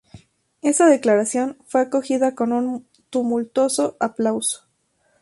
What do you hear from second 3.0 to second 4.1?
tumultuoso